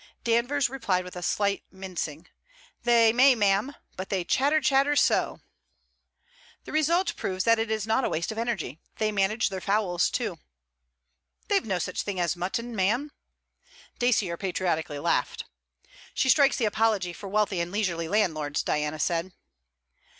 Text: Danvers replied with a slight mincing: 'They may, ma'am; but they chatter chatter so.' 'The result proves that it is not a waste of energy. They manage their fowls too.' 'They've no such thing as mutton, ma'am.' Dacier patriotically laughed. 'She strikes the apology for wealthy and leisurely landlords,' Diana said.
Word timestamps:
Danvers 0.23 0.67
replied 0.67 1.03
with 1.03 1.15
a 1.15 1.21
slight 1.21 1.63
mincing: 1.69 2.25
'They 2.85 3.13
may, 3.13 3.35
ma'am; 3.35 3.75
but 3.95 4.09
they 4.09 4.23
chatter 4.23 4.59
chatter 4.59 4.95
so.' 4.95 5.41
'The 6.63 6.71
result 6.71 7.15
proves 7.15 7.43
that 7.43 7.59
it 7.59 7.69
is 7.69 7.85
not 7.85 8.03
a 8.03 8.09
waste 8.09 8.31
of 8.31 8.39
energy. 8.39 8.79
They 8.97 9.11
manage 9.11 9.49
their 9.49 9.61
fowls 9.61 10.09
too.' 10.09 10.39
'They've 11.49 11.67
no 11.67 11.77
such 11.77 12.01
thing 12.01 12.19
as 12.19 12.35
mutton, 12.35 12.75
ma'am.' 12.75 13.11
Dacier 13.99 14.37
patriotically 14.37 14.97
laughed. 14.97 15.45
'She 16.15 16.29
strikes 16.29 16.57
the 16.57 16.65
apology 16.65 17.13
for 17.13 17.29
wealthy 17.29 17.59
and 17.59 17.71
leisurely 17.71 18.07
landlords,' 18.07 18.63
Diana 18.63 18.97
said. 18.97 19.31